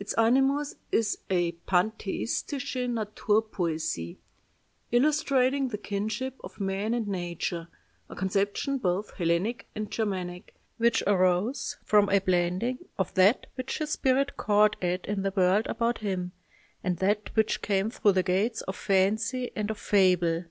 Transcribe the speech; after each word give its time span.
Its 0.00 0.12
animus 0.14 0.74
is 0.90 1.18
a 1.30 1.52
pantheistische 1.68 2.88
Naturpoesie, 2.88 4.16
illustrating 4.90 5.68
the 5.68 5.78
kinship 5.78 6.34
of 6.42 6.58
man 6.58 6.92
and 6.92 7.06
nature, 7.06 7.68
a 8.08 8.16
conception 8.16 8.78
both 8.78 9.12
Hellenic 9.12 9.68
and 9.76 9.88
Germanic, 9.88 10.56
which 10.78 11.04
arose 11.06 11.76
from 11.84 12.08
a 12.08 12.18
blending 12.18 12.78
of 12.98 13.14
that 13.14 13.46
which 13.54 13.78
his 13.78 13.90
spirit 13.90 14.36
caught 14.36 14.74
at 14.82 15.06
in 15.06 15.22
the 15.22 15.32
world 15.36 15.68
about 15.68 15.98
him 15.98 16.32
and 16.82 16.96
that 16.96 17.30
which 17.36 17.62
came 17.62 17.90
through 17.90 18.10
the 18.14 18.24
gates 18.24 18.62
of 18.62 18.74
fancy 18.74 19.52
and 19.54 19.70
of 19.70 19.78
fable...." 19.78 20.46